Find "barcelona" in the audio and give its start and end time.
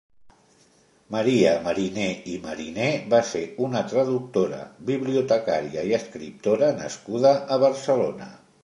7.69-8.35